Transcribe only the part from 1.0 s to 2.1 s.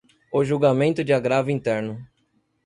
de agravo interno;